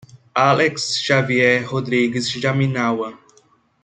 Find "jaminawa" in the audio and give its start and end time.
2.33-3.19